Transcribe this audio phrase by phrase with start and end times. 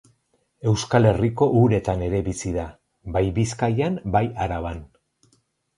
[0.69, 2.67] Euskal Herriko uretan ere bizi da,
[3.19, 4.83] bai Bizkaian, bai Araban.